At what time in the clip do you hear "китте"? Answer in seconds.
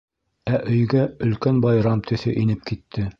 2.73-3.07